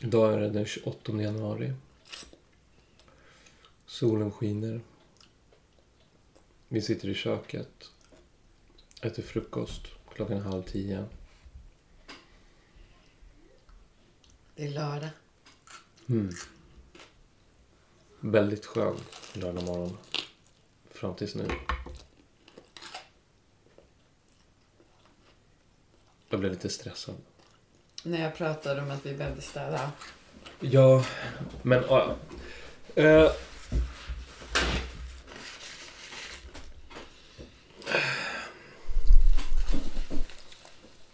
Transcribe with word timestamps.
Idag 0.00 0.34
är 0.34 0.40
det 0.40 0.50
den 0.50 0.64
28 0.66 1.12
januari. 1.12 1.72
Solen 3.86 4.32
skiner. 4.32 4.80
Vi 6.68 6.82
sitter 6.82 7.08
i 7.08 7.14
köket. 7.14 7.90
Äter 9.02 9.22
frukost. 9.22 9.82
Klockan 10.14 10.36
är 10.36 10.40
halv 10.40 10.62
tio. 10.62 11.04
Det 14.54 14.64
är 14.64 14.70
lördag. 14.70 15.10
Mm. 16.08 16.30
Väldigt 18.20 18.66
skön 18.66 18.96
lördag 19.32 19.64
morgon. 19.64 19.96
Fram 20.90 21.14
tills 21.14 21.34
nu. 21.34 21.48
Jag 26.28 26.40
blev 26.40 26.52
lite 26.52 26.68
stressad. 26.68 27.16
När 28.02 28.22
jag 28.22 28.34
pratade 28.36 28.82
om 28.82 28.90
att 28.90 29.06
vi 29.06 29.14
behövde 29.14 29.42
städa. 29.42 29.92
Ja, 30.60 31.04
men... 31.62 31.84
ja. 31.88 32.16
Eh. 32.94 33.30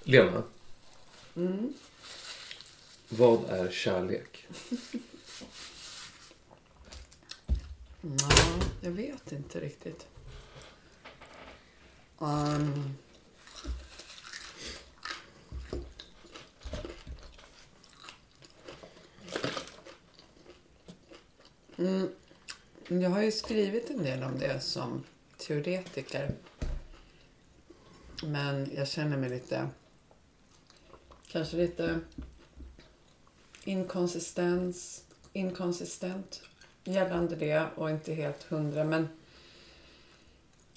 Lena, 0.02 0.42
Mm. 1.36 1.72
vad 3.08 3.50
är 3.50 3.70
kärlek? 3.70 4.46
Ja, 8.00 8.28
jag 8.80 8.90
vet 8.90 9.32
inte 9.32 9.60
riktigt. 9.60 10.06
Um, 12.18 12.96
mm, 21.78 22.08
jag 23.04 23.10
har 23.10 23.22
ju 23.22 23.32
skrivit 23.32 23.90
en 23.90 24.02
del 24.02 24.22
om 24.22 24.38
det 24.38 24.60
som 24.60 25.04
teoretiker. 25.36 26.30
Men 28.22 28.70
jag 28.74 28.88
känner 28.88 29.16
mig 29.16 29.30
lite... 29.30 29.68
Kanske 31.28 31.56
lite 31.56 32.00
inkonsistens, 33.64 35.04
inkonsistent 35.32 36.42
gällande 36.84 37.36
det 37.36 37.66
och 37.76 37.90
inte 37.90 38.14
helt 38.14 38.42
hundra. 38.42 38.84
Men 38.84 39.08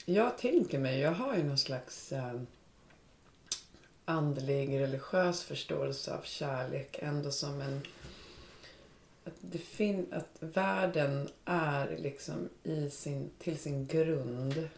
jag 0.05 0.37
tänker 0.37 0.79
mig, 0.79 0.99
jag 0.99 1.11
har 1.11 1.35
ju 1.35 1.43
någon 1.43 1.57
slags 1.57 2.11
eh, 2.11 2.41
andlig, 4.05 4.79
religiös 4.79 5.43
förståelse 5.43 6.13
av 6.13 6.21
kärlek 6.21 6.99
ändå 7.01 7.31
som 7.31 7.61
en... 7.61 7.81
Att, 9.27 9.33
det 9.41 9.57
fin, 9.57 10.07
att 10.11 10.37
världen 10.39 11.29
är 11.45 11.97
liksom 11.97 12.49
i 12.63 12.89
sin, 12.89 13.29
till 13.39 13.57
sin 13.57 13.87
grund 13.87 14.69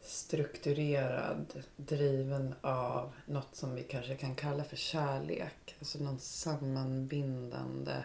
strukturerad, 0.00 1.64
driven 1.76 2.54
av 2.60 3.12
något 3.26 3.56
som 3.56 3.74
vi 3.74 3.82
kanske 3.82 4.16
kan 4.16 4.34
kalla 4.34 4.64
för 4.64 4.76
kärlek. 4.76 5.76
Alltså 5.78 5.98
någon 5.98 6.18
sammanbindande 6.18 8.04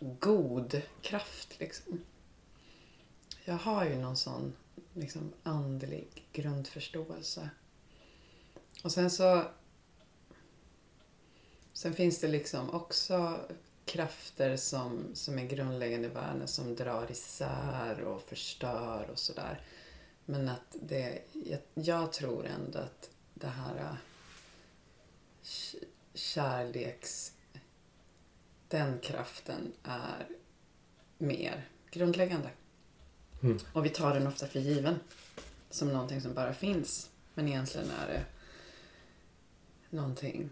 god 0.00 0.82
kraft 1.02 1.60
liksom. 1.60 2.00
Jag 3.44 3.56
har 3.56 3.84
ju 3.84 3.96
någon 3.96 4.16
sån 4.16 4.52
liksom 4.94 5.32
andlig 5.42 6.08
grundförståelse. 6.32 7.50
Och 8.84 8.92
sen 8.92 9.10
så 9.10 9.44
Sen 11.78 11.94
finns 11.94 12.18
det 12.18 12.28
liksom 12.28 12.70
också 12.70 13.40
krafter 13.84 14.56
som, 14.56 15.14
som 15.14 15.38
är 15.38 15.46
grundläggande 15.46 16.08
i 16.08 16.10
världen 16.10 16.48
som 16.48 16.76
drar 16.76 17.10
isär 17.10 18.00
och 18.00 18.22
förstör 18.22 19.10
och 19.10 19.18
sådär. 19.18 19.60
Men 20.24 20.48
att 20.48 20.76
det, 20.82 21.22
jag, 21.32 21.60
jag 21.74 22.12
tror 22.12 22.46
ändå 22.46 22.78
att 22.78 23.10
det 23.34 23.46
här 23.46 23.76
äh, 23.76 23.94
kärleks... 26.14 27.32
Den 28.68 28.98
kraften 28.98 29.72
är 29.82 30.26
mer 31.18 31.68
grundläggande. 31.90 32.50
Mm. 33.42 33.58
Och 33.72 33.84
vi 33.84 33.88
tar 33.88 34.14
den 34.14 34.26
ofta 34.26 34.46
för 34.46 34.60
given. 34.60 35.00
Som 35.70 35.88
någonting 35.88 36.20
som 36.20 36.34
bara 36.34 36.54
finns. 36.54 37.10
Men 37.34 37.48
egentligen 37.48 37.90
är 37.90 38.06
det 38.06 38.24
någonting 39.96 40.50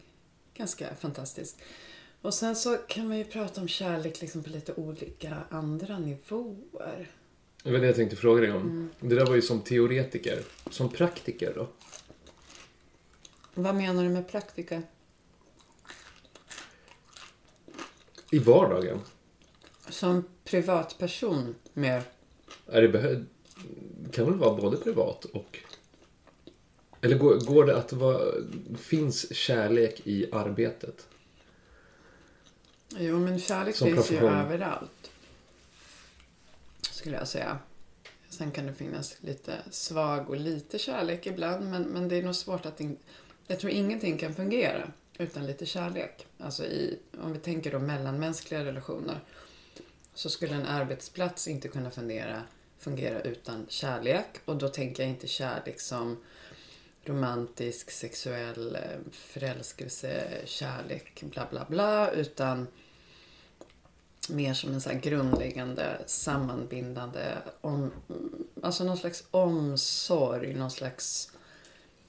ganska 0.56 0.94
fantastiskt. 0.94 1.58
Och 2.22 2.34
sen 2.34 2.56
så 2.56 2.76
kan 2.76 3.08
man 3.08 3.18
ju 3.18 3.24
prata 3.24 3.60
om 3.60 3.68
kärlek 3.68 4.20
liksom 4.20 4.42
på 4.42 4.50
lite 4.50 4.74
olika 4.74 5.36
andra 5.50 5.98
nivåer. 5.98 7.10
Det 7.62 7.72
var 7.72 7.78
det 7.78 7.86
jag 7.86 7.96
tänkte 7.96 8.16
fråga 8.16 8.40
dig 8.40 8.52
om. 8.52 8.62
Mm. 8.62 8.90
Det 9.00 9.14
där 9.14 9.26
var 9.26 9.34
ju 9.34 9.42
som 9.42 9.60
teoretiker. 9.60 10.42
Som 10.70 10.88
praktiker 10.88 11.52
då? 11.54 11.68
Vad 13.54 13.74
menar 13.74 14.02
du 14.02 14.08
med 14.08 14.28
praktiker? 14.28 14.82
I 18.30 18.38
vardagen? 18.38 19.00
Som 19.88 20.24
privatperson 20.44 21.54
mer. 21.72 22.02
Är 22.66 22.82
det 22.82 22.88
behö- 22.88 23.24
kan 24.12 24.24
väl 24.24 24.34
vara 24.34 24.54
både 24.56 24.76
privat 24.76 25.24
och... 25.24 25.58
Eller 27.06 27.18
går, 27.18 27.40
går 27.40 27.64
det 27.64 27.76
att 27.76 27.92
vara... 27.92 28.20
Finns 28.78 29.36
kärlek 29.36 30.00
i 30.04 30.26
arbetet? 30.32 31.06
Jo, 32.98 33.18
men 33.18 33.40
kärlek 33.40 33.76
Som 33.76 33.86
finns 33.86 34.10
ju 34.10 34.18
profession. 34.18 34.38
överallt. 34.38 35.10
Skulle 36.90 37.16
jag 37.16 37.28
säga. 37.28 37.58
Sen 38.28 38.50
kan 38.50 38.66
det 38.66 38.74
finnas 38.74 39.16
lite 39.20 39.52
svag 39.70 40.30
och 40.30 40.36
lite 40.36 40.78
kärlek 40.78 41.26
ibland. 41.26 41.70
Men, 41.70 41.82
men 41.82 42.08
det 42.08 42.16
är 42.16 42.22
nog 42.22 42.34
svårt 42.34 42.66
att... 42.66 42.80
In... 42.80 42.96
Jag 43.46 43.60
tror 43.60 43.72
ingenting 43.72 44.18
kan 44.18 44.34
fungera 44.34 44.92
utan 45.18 45.46
lite 45.46 45.66
kärlek. 45.66 46.26
Alltså 46.38 46.64
i, 46.64 46.98
om 47.22 47.32
vi 47.32 47.38
tänker 47.38 47.72
då 47.72 47.78
mellanmänskliga 47.78 48.64
relationer. 48.64 49.20
Så 50.14 50.30
skulle 50.30 50.54
en 50.54 50.66
arbetsplats 50.66 51.48
inte 51.48 51.68
kunna 51.68 51.90
fungera, 51.90 52.42
fungera 52.78 53.20
utan 53.20 53.66
kärlek. 53.68 54.26
Och 54.44 54.56
då 54.56 54.68
tänker 54.68 55.02
jag 55.02 55.10
inte 55.10 55.26
kärlek 55.26 55.80
som 55.80 56.16
romantisk, 57.08 57.90
sexuell 57.90 58.76
eh, 58.76 59.12
förälskelse, 59.12 60.40
kärlek, 60.44 61.22
bla 61.22 61.46
bla 61.50 61.66
bla. 61.68 62.10
Utan 62.10 62.66
mer 64.28 64.54
som 64.54 64.72
en 64.72 64.80
så 64.80 64.90
här 64.90 65.00
grundläggande, 65.00 66.02
sammanbindande, 66.06 67.36
om, 67.60 67.92
alltså 68.62 68.84
någon 68.84 68.96
slags 68.96 69.24
omsorg, 69.30 70.54
någon 70.54 70.70
slags 70.70 71.32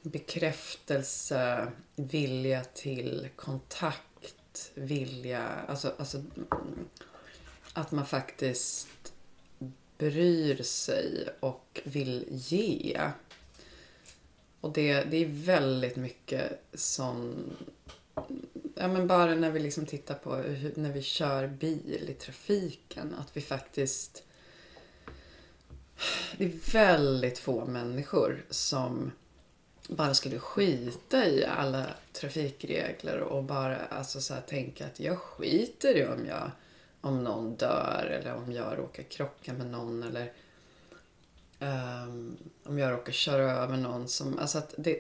bekräftelse, 0.02 1.72
vilja 1.96 2.64
till 2.64 3.30
kontakt, 3.36 4.72
vilja, 4.74 5.44
alltså, 5.68 5.94
alltså 5.98 6.24
att 7.74 7.92
man 7.92 8.06
faktiskt 8.06 9.14
bryr 9.98 10.64
sig 10.64 11.30
och 11.40 11.82
vill 11.84 12.26
ge. 12.30 13.02
Och 14.68 14.74
det, 14.74 15.04
det 15.04 15.18
är 15.18 15.28
väldigt 15.28 15.96
mycket 15.96 16.62
som... 16.74 17.36
Ja, 18.76 18.88
men 18.88 19.08
bara 19.08 19.36
när 19.36 19.52
vi 19.52 19.60
liksom 19.60 19.86
tittar 19.86 20.16
på 20.16 20.36
hur, 20.36 20.74
när 20.76 20.92
vi 20.92 21.02
kör 21.02 21.48
bil 21.48 22.06
i 22.10 22.14
trafiken. 22.14 23.16
Att 23.20 23.38
vi 23.38 23.42
faktiskt... 23.42 24.24
Det 26.38 26.46
är 26.46 26.74
väldigt 26.74 27.40
få 27.40 27.66
människor 27.66 28.46
som 28.50 29.12
bara 29.90 30.14
skulle 30.14 30.40
skita 30.40 31.28
i 31.28 31.46
alla 31.46 31.86
trafikregler 32.14 33.20
och 33.20 33.44
bara 33.44 33.78
alltså 33.78 34.22
så 34.22 34.34
här, 34.34 34.42
tänka 34.42 34.86
att 34.86 35.00
jag 35.00 35.18
skiter 35.18 35.96
i 35.98 36.08
om 36.08 36.26
jag 36.26 36.52
om 37.02 37.24
någon 37.24 37.56
dör 37.56 38.20
eller 38.20 38.36
om 38.36 38.52
jag 38.52 38.78
råkar 38.78 39.04
krocka 39.04 39.54
med 39.54 39.68
någon 39.68 40.04
eller 40.04 40.32
ehm, 41.60 42.38
om 42.64 42.80
jag 42.80 42.92
råkar 42.94 43.12
köra 43.14 43.52
över 43.52 43.78
någon 43.78 44.08
som, 44.08 44.40
alltså 44.40 44.58
att 44.58 44.74
det, 44.78 45.00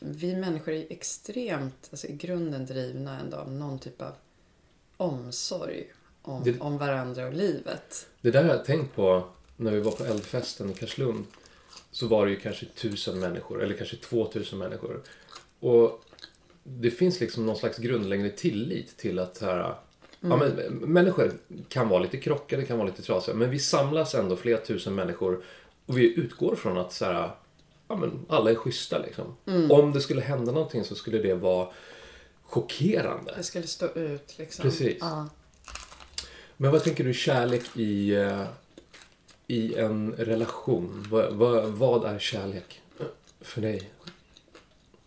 vi 0.00 0.36
människor 0.36 0.74
är 0.74 0.86
extremt, 0.92 1.88
alltså 1.90 2.06
i 2.06 2.12
grunden 2.16 2.66
drivna 2.66 3.20
ändå 3.20 3.36
av 3.36 3.52
någon 3.52 3.78
typ 3.78 4.02
av 4.02 4.12
omsorg 4.96 5.92
om, 6.22 6.42
Det- 6.44 6.60
om 6.60 6.78
varandra 6.78 7.26
och 7.26 7.32
livet. 7.34 8.06
Det 8.20 8.30
där 8.30 8.44
har 8.44 8.50
jag 8.54 8.64
tänkt 8.64 8.94
på 8.94 9.24
när 9.56 9.70
vi 9.72 9.80
var 9.80 9.92
på 9.92 10.04
eldfesten 10.04 10.70
i 10.70 10.74
Karlslund. 10.74 11.24
Så 11.90 12.06
var 12.06 12.26
det 12.26 12.32
ju 12.32 12.40
kanske 12.40 12.66
tusen 12.66 13.20
människor, 13.20 13.62
eller 13.62 13.74
kanske 13.76 13.96
två 13.96 14.26
tusen 14.26 14.58
människor. 14.58 15.02
Och 15.60 16.04
det 16.64 16.90
finns 16.90 17.20
liksom 17.20 17.46
någon 17.46 17.56
slags 17.56 17.78
grundläggande 17.78 18.32
tillit 18.32 18.96
till 18.96 19.18
att 19.18 19.38
här, 19.40 19.74
ja, 20.20 20.36
men, 20.36 20.50
människor 20.76 21.32
kan 21.68 21.88
vara 21.88 22.02
lite 22.02 22.16
krockade, 22.18 22.64
kan 22.64 22.78
vara 22.78 22.88
lite 22.88 23.02
trasiga. 23.02 23.34
Men 23.36 23.50
vi 23.50 23.58
samlas 23.58 24.14
ändå 24.14 24.36
flera 24.36 24.58
tusen 24.60 24.94
människor 24.94 25.44
och 25.86 25.98
vi 25.98 26.14
utgår 26.18 26.56
från 26.56 26.78
att 26.78 26.92
så 26.92 27.04
här, 27.04 27.30
ja, 27.88 27.96
men, 27.96 28.26
alla 28.28 28.50
är 28.50 28.54
schyssta. 28.54 28.98
Liksom. 28.98 29.36
Om 29.70 29.92
det 29.92 30.00
skulle 30.00 30.20
hända 30.20 30.52
någonting 30.52 30.84
så 30.84 30.94
skulle 30.94 31.18
det 31.18 31.34
vara 31.34 31.68
chockerande. 32.42 33.34
Det 33.36 33.42
skulle 33.42 33.66
stå 33.66 33.86
ut 33.94 34.34
liksom. 34.38 34.62
Precis. 34.62 34.96
Ja. 35.00 35.28
Men 36.56 36.70
vad 36.72 36.84
tänker 36.84 37.04
du 37.04 37.14
kärlek 37.14 37.62
i, 37.76 38.14
eh, 38.14 38.44
i 39.46 39.74
en 39.74 40.12
relation? 40.12 41.06
Vad, 41.10 41.32
vad, 41.32 41.64
vad 41.64 42.04
är 42.04 42.18
kärlek 42.18 42.80
för 43.40 43.60
dig? 43.60 43.90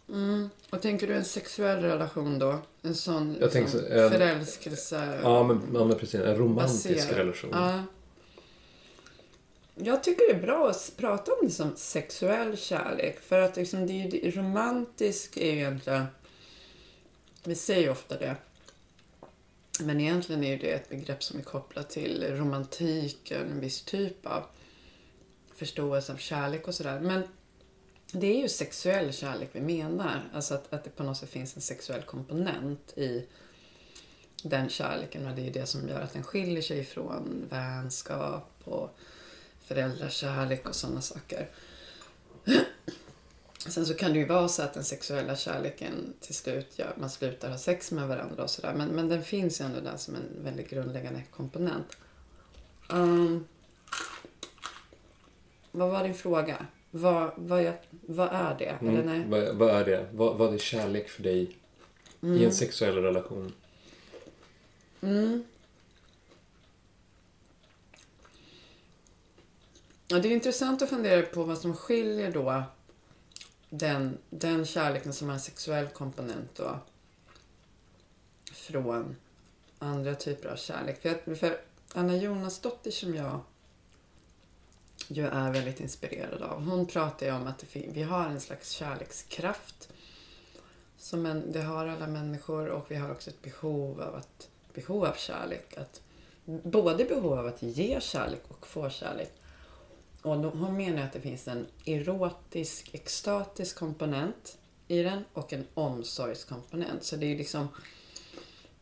Mm. 0.10 0.50
Och 0.70 0.81
tänker 0.81 1.08
du 1.08 1.14
en 1.16 1.25
sexuell 1.25 1.81
relation 1.84 2.40
då? 2.40 2.60
En 2.81 2.96
sån 2.96 3.34
liksom, 3.34 3.68
så- 3.68 3.78
en- 3.86 4.12
förälskelse? 4.12 5.20
Ja 5.24 5.44
men, 5.44 5.62
ja, 5.74 5.86
men 5.86 5.98
precis. 5.98 6.16
En 6.20 6.36
romantisk 6.36 6.86
baserad- 6.90 7.16
relation. 7.18 7.50
Ja. 7.54 7.84
Jag 9.75 10.04
tycker 10.04 10.28
det 10.28 10.40
är 10.40 10.42
bra 10.42 10.70
att 10.70 10.94
prata 10.98 11.34
om 11.34 11.38
liksom 11.42 11.75
sexuell 11.75 12.58
kärlek. 12.58 13.20
För 13.20 13.40
att 13.40 13.56
liksom 13.56 13.88
det 13.88 13.94
är 13.94 14.25
ju, 14.25 14.31
romantisk 14.31 15.38
är 15.38 15.52
ju 15.52 15.58
egentligen... 15.58 16.06
Vi 17.44 17.56
säger 17.56 17.81
ju 17.81 17.90
ofta 17.90 18.18
det. 18.18 18.36
Men 19.80 20.00
egentligen 20.00 20.44
är 20.44 20.52
ju 20.52 20.58
det 20.58 20.72
ett 20.72 20.90
begrepp 20.90 21.24
som 21.24 21.40
är 21.40 21.44
kopplat 21.44 21.90
till 21.90 22.38
romantiken, 22.38 23.52
en 23.52 23.60
viss 23.60 23.81
typ 23.81 24.25
av 24.25 24.44
förståelse 25.56 26.14
av 26.14 26.18
kärlek 26.18 26.68
och 26.68 26.75
sådär. 26.75 27.00
Men 27.00 27.24
det 28.12 28.28
är 28.28 28.42
ju 28.42 28.50
sexuell 28.50 29.14
kärlek 29.14 29.50
vi 29.52 29.62
menar. 29.62 30.30
Alltså 30.34 30.54
att, 30.54 30.74
att 30.74 30.84
det 30.84 30.90
på 30.90 31.04
något 31.04 31.18
sätt 31.18 31.30
finns 31.30 31.56
en 31.56 31.62
sexuell 31.62 32.02
komponent 32.02 32.94
i 32.98 33.28
den 34.44 34.70
kärleken 34.70 35.28
och 35.28 35.36
det 35.36 35.48
är 35.48 35.52
det 35.52 35.66
som 35.66 35.90
gör 35.90 36.02
att 36.02 36.14
den 36.14 36.24
skiljer 36.24 36.62
sig 36.62 36.84
från 36.86 37.48
vänskap 37.50 38.62
och 38.64 38.98
föräldrakärlek 39.63 40.69
och 40.69 40.75
sådana 40.75 41.01
saker. 41.01 41.50
Sen 43.57 43.86
så 43.86 43.94
kan 43.94 44.13
det 44.13 44.19
ju 44.19 44.25
vara 44.25 44.48
så 44.48 44.62
att 44.62 44.74
den 44.74 44.83
sexuella 44.83 45.36
kärleken 45.36 46.13
till 46.19 46.36
slut 46.36 46.80
gör 46.80 46.94
man 47.00 47.10
slutar 47.10 47.50
ha 47.50 47.57
sex 47.57 47.92
med 47.92 48.07
varandra 48.07 48.44
och 48.44 48.50
sådär. 48.50 48.74
Men, 48.74 48.89
men 48.89 49.10
den 49.10 49.24
finns 49.24 49.62
ju 49.62 49.65
ändå 49.65 49.80
där 49.80 49.98
som 49.98 50.15
en 50.15 50.44
väldigt 50.44 50.69
grundläggande 50.69 51.24
komponent. 51.31 51.98
Um, 52.89 53.48
vad 55.71 55.89
var 55.89 56.04
din 56.04 56.13
fråga? 56.13 56.65
Vad, 56.92 57.31
vad, 57.36 57.62
är, 57.62 57.80
vad 57.89 58.30
är 58.31 58.56
det? 58.60 58.77
Eller 58.88 59.04
nej? 59.04 59.15
Mm. 59.15 59.30
Vad, 59.30 59.56
vad 59.56 59.69
är 59.69 59.86
det? 59.86 60.07
Vad, 60.12 60.38
vad 60.38 60.54
är 60.54 60.57
kärlek 60.57 61.10
för 61.10 61.24
dig 61.24 61.57
i 62.21 62.45
en 62.45 62.54
sexuell 62.54 62.95
relation? 62.95 63.54
Mm. 65.01 65.44
Ja, 70.13 70.19
det 70.19 70.27
är 70.27 70.31
intressant 70.31 70.81
att 70.81 70.89
fundera 70.89 71.21
på 71.21 71.44
vad 71.44 71.57
som 71.57 71.75
skiljer 71.75 72.31
då 72.31 72.63
den, 73.69 74.18
den 74.30 74.65
kärleken 74.65 75.13
som 75.13 75.27
har 75.27 75.33
en 75.33 75.42
sexuell 75.42 75.88
komponent 75.88 76.56
då 76.56 76.80
från 78.51 79.15
andra 79.80 80.15
typer 80.15 80.50
av 80.50 80.56
kärlek. 80.56 81.01
För, 81.01 81.10
jag, 81.10 81.38
för 81.38 81.62
Anna 81.94 82.15
Jonasdotter 82.15 82.92
som 82.92 83.15
jag 83.15 83.39
ju 85.07 85.27
är 85.27 85.51
väldigt 85.51 85.80
inspirerad 85.80 86.42
av. 86.42 86.63
Hon 86.63 86.86
pratar 86.86 87.25
ju 87.25 87.31
om 87.31 87.48
att 87.48 87.60
det 87.60 87.88
vi 87.94 88.04
har 88.04 88.25
en 88.25 88.42
slags 88.42 88.69
kärlekskraft 88.69 89.89
som 90.98 91.25
en, 91.25 91.51
det 91.51 91.62
har 91.62 91.88
alla 91.88 92.07
människor 92.07 92.68
och 92.68 92.92
vi 92.92 92.95
har 92.95 93.12
också 93.12 93.30
ett 93.30 93.42
behov 93.42 94.01
av, 94.01 94.15
att, 94.15 94.50
behov 94.74 95.06
av 95.06 95.13
kärlek. 95.13 95.77
Att, 95.77 96.01
både 96.45 97.06
behov 97.06 97.39
av 97.39 97.48
att 97.48 97.62
ge 97.62 98.01
kärlek 98.01 98.42
och 98.48 98.68
få 98.68 98.89
kärlek. 98.89 99.31
Och 100.24 100.42
då, 100.42 100.50
hon 100.50 100.78
menar 100.78 101.04
att 101.04 101.14
det 101.14 101.22
finns 101.22 101.48
en 101.48 101.68
erotisk, 101.86 102.90
extatisk 102.94 103.78
komponent 103.78 104.58
i 104.88 105.04
den 105.04 105.24
och 105.34 105.54
en 105.54 105.68
omsorgskomponent. 105.74 107.04
Så 107.04 107.16
det 107.16 107.25
är 107.25 107.30
ju 107.30 107.38
liksom 107.38 107.68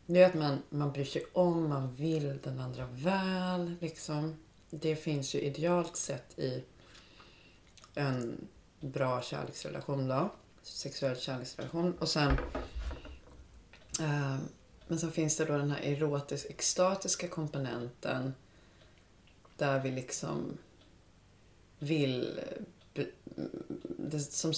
det 0.06 0.22
är 0.22 0.26
att 0.26 0.34
man, 0.34 0.64
man 0.70 0.92
bryr 0.92 1.06
sig 1.06 1.26
om, 1.34 1.70
man 1.70 1.96
vill 1.96 2.40
den 2.44 2.60
andra 2.60 2.88
väl. 2.92 3.76
Liksom. 3.82 4.36
Det 4.70 4.96
finns 4.96 5.36
ju 5.36 5.40
idealt 5.42 5.98
sett 5.98 6.40
i 6.40 6.64
en 7.96 8.48
bra 8.80 9.22
kärleksrelation 9.22 10.08
då. 10.08 10.30
Sexuell 10.64 11.18
kärleksrelation. 11.18 11.98
Och 12.00 12.10
sen 12.10 12.32
eh, 14.00 14.38
men 14.88 15.00
sen 15.00 15.12
finns 15.12 15.38
det 15.38 15.46
då 15.46 15.58
den 15.58 15.72
här 15.72 15.82
erotisk 15.82 16.46
extatiska 16.50 17.28
komponenten 17.28 18.34
där 19.58 19.80
vi 19.80 19.92
liksom 19.92 20.58
vill 21.82 22.40
eh, 22.94 23.06
det 23.98 24.20
som, 24.20 24.54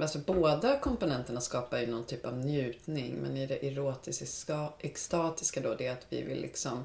alltså 0.00 0.18
båda 0.18 0.78
komponenterna 0.78 1.40
skapar 1.40 1.78
ju 1.78 1.86
någon 1.86 2.04
typ 2.04 2.26
av 2.26 2.38
njutning 2.38 3.14
men 3.22 3.36
i 3.36 3.46
det 3.46 3.66
erotiska 3.66 4.68
extatiska 4.78 5.60
då 5.60 5.74
det 5.74 5.86
är 5.86 5.92
att 5.92 6.06
vi 6.08 6.22
vill 6.22 6.40
liksom 6.40 6.84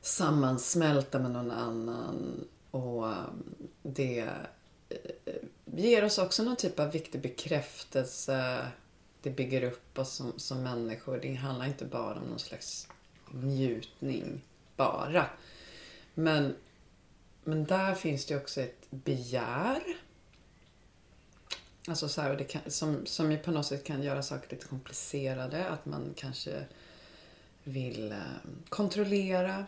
sammansmälta 0.00 1.18
med 1.18 1.30
någon 1.30 1.50
annan 1.50 2.44
och 2.70 3.08
eh, 3.08 3.24
det 3.82 4.28
eh, 4.88 5.34
ger 5.64 6.04
oss 6.04 6.18
också 6.18 6.42
någon 6.42 6.56
typ 6.56 6.80
av 6.80 6.90
viktig 6.90 7.20
bekräftelse. 7.20 8.66
Det 9.22 9.30
bygger 9.30 9.62
upp 9.62 9.98
oss 9.98 10.12
som, 10.12 10.32
som 10.36 10.62
människor. 10.62 11.18
Det 11.22 11.34
handlar 11.34 11.66
inte 11.66 11.84
bara 11.84 12.14
om 12.14 12.28
någon 12.28 12.38
slags 12.38 12.88
njutning 13.30 14.42
bara. 14.76 15.26
Men, 16.14 16.54
men 17.46 17.64
där 17.64 17.94
finns 17.94 18.26
det 18.26 18.36
också 18.36 18.60
ett 18.60 18.90
begär. 18.90 19.82
Alltså 21.88 22.08
så 22.08 22.20
här, 22.20 22.36
det 22.36 22.44
kan, 22.44 22.62
som, 22.66 23.06
som 23.06 23.32
ju 23.32 23.38
på 23.38 23.50
något 23.50 23.66
sätt 23.66 23.84
kan 23.84 24.02
göra 24.02 24.22
saker 24.22 24.50
lite 24.50 24.66
komplicerade. 24.66 25.68
Att 25.68 25.86
man 25.86 26.14
kanske 26.16 26.64
vill 27.64 28.12
eh, 28.12 28.18
kontrollera 28.68 29.66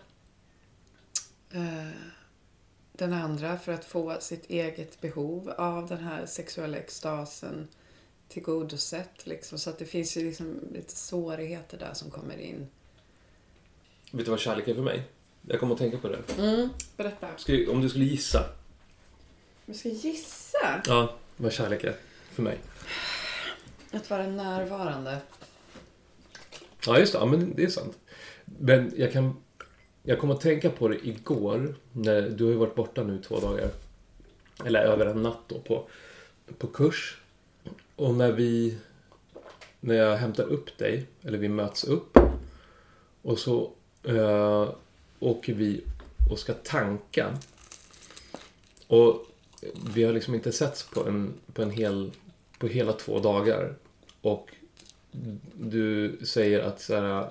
eh, 1.51 1.89
den 2.93 3.13
andra 3.13 3.59
för 3.59 3.73
att 3.73 3.85
få 3.85 4.17
sitt 4.21 4.51
eget 4.51 5.01
behov 5.01 5.51
av 5.51 5.89
den 5.89 6.05
här 6.05 6.27
sexuella 6.27 6.77
extasen 6.77 7.69
tillgodosett. 8.29 9.27
Liksom. 9.27 9.59
Så 9.59 9.71
att 9.71 9.79
det 9.79 9.87
finns 9.87 10.17
ju 10.17 10.25
liksom 10.25 10.61
lite 10.73 10.97
svårigheter 10.97 11.79
där 11.79 11.95
som 11.95 12.11
kommer 12.11 12.39
in. 12.39 12.69
Vet 14.13 14.25
du 14.25 14.31
vad 14.31 14.41
kärlek 14.41 14.69
är 14.69 14.75
för 14.75 14.83
mig? 14.83 15.09
Jag 15.51 15.61
kommer 15.61 15.75
att 15.75 15.79
tänka 15.79 15.99
på 15.99 16.09
det. 16.09 16.19
Mm, 16.39 16.69
berätta. 16.97 17.29
Ska, 17.37 17.71
om 17.71 17.81
du 17.83 17.89
skulle 17.89 18.05
gissa. 18.05 18.45
Vi 19.65 19.75
ska 19.75 19.89
gissa. 19.89 20.83
Ja, 20.87 21.15
vad 21.37 21.53
kärlek 21.53 21.85
är 21.85 21.97
för 22.33 22.43
mig. 22.43 22.59
Att 23.93 24.11
vara 24.11 24.27
närvarande. 24.27 25.19
Ja, 26.87 26.99
just 26.99 27.13
det. 27.13 27.19
Ja, 27.19 27.27
men 27.27 27.55
det 27.57 27.63
är 27.63 27.69
sant. 27.69 27.99
Men 28.45 28.93
jag 28.97 29.13
kan... 29.13 29.37
Jag 30.03 30.19
kom 30.19 30.31
att 30.31 30.41
tänka 30.41 30.71
på 30.71 30.89
det 30.89 31.07
igår. 31.07 31.75
När, 31.93 32.23
du 32.23 32.45
har 32.45 32.51
ju 32.51 32.57
varit 32.57 32.75
borta 32.75 33.03
nu 33.03 33.23
två 33.23 33.41
dagar. 33.41 33.71
Eller 34.65 34.81
över 34.81 35.07
en 35.07 35.23
natt 35.23 35.43
då 35.47 35.59
på, 35.61 35.89
på 36.59 36.67
kurs. 36.67 37.21
Och 37.97 38.15
när 38.15 38.33
vi... 38.33 38.79
När 39.81 39.95
jag 39.95 40.17
hämtar 40.17 40.45
upp 40.45 40.79
dig, 40.79 41.07
eller 41.23 41.39
vi 41.39 41.49
möts 41.49 41.85
upp. 41.85 42.19
Och 43.23 43.39
så 43.39 43.73
eh, 44.03 44.69
åker 45.21 45.53
vi 45.53 45.85
och 46.31 46.39
ska 46.39 46.55
tanka. 46.55 47.39
Och 48.87 49.27
vi 49.95 50.05
har 50.05 50.13
liksom 50.13 50.35
inte 50.35 50.53
setts 50.53 50.83
på 50.83 51.09
en, 51.09 51.35
på 51.53 51.63
en 51.63 51.71
hel... 51.71 52.11
På 52.59 52.67
hela 52.67 52.93
två 52.93 53.19
dagar. 53.19 53.75
Och 54.21 54.51
du 55.55 56.19
säger 56.25 56.61
att 56.61 56.81
så 56.81 56.95
här, 56.95 57.31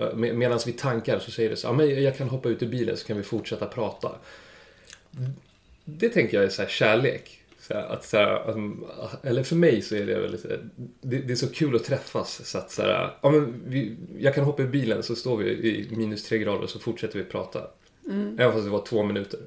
äh, 0.00 0.14
med, 0.14 0.34
medan 0.34 0.58
vi 0.66 0.72
tankar 0.72 1.18
så 1.18 1.30
säger 1.30 1.50
du 1.50 1.56
så 1.56 1.68
här, 1.68 1.74
men 1.74 2.02
jag 2.02 2.16
kan 2.16 2.28
hoppa 2.28 2.48
ut 2.48 2.62
ur 2.62 2.68
bilen 2.68 2.96
så 2.96 3.06
kan 3.06 3.16
vi 3.16 3.22
fortsätta 3.22 3.66
prata. 3.66 4.18
Det 5.84 6.08
tänker 6.08 6.36
jag 6.36 6.46
är 6.46 6.50
så 6.50 6.62
här 6.62 6.68
kärlek. 6.68 7.37
Så 7.68 7.74
här, 7.74 7.88
att, 7.88 8.04
så 8.04 8.16
här, 8.16 8.50
um, 8.50 8.84
eller 9.22 9.42
för 9.42 9.56
mig 9.56 9.82
så 9.82 9.94
är 9.94 10.06
det 10.06 10.20
väldigt, 10.20 10.42
det, 11.00 11.18
det 11.18 11.32
är 11.32 11.36
så 11.36 11.48
kul 11.48 11.76
att 11.76 11.84
träffas 11.84 12.50
så 12.50 12.58
att 12.58 12.70
så 12.70 12.82
här, 12.82 13.16
ja, 13.22 13.30
men 13.30 13.62
vi, 13.66 13.96
jag 14.18 14.34
kan 14.34 14.44
hoppa 14.44 14.62
ur 14.62 14.68
bilen 14.68 15.02
så 15.02 15.16
står 15.16 15.36
vi 15.36 15.50
i 15.50 15.96
minus 15.96 16.24
tre 16.24 16.38
grader 16.38 16.62
och 16.62 16.70
så 16.70 16.78
fortsätter 16.78 17.18
vi 17.18 17.24
prata. 17.24 17.70
Även 18.38 18.52
fast 18.52 18.64
det 18.64 18.70
var 18.70 18.86
två 18.86 19.02
minuter. 19.02 19.40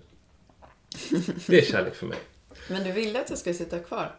Det 1.47 1.57
är 1.57 1.65
kärlek 1.65 1.95
för 1.95 2.07
mig. 2.07 2.17
Men 2.69 2.83
du 2.83 2.91
ville 2.91 3.21
att 3.21 3.29
jag 3.29 3.39
skulle 3.39 3.55
sitta 3.55 3.79
kvar? 3.79 4.15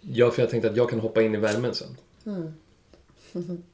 Ja, 0.00 0.30
för 0.30 0.42
jag 0.42 0.50
tänkte 0.50 0.70
att 0.70 0.76
jag 0.76 0.90
kan 0.90 1.00
hoppa 1.00 1.22
in 1.22 1.34
i 1.34 1.38
värmen 1.38 1.74
sen. 1.74 1.96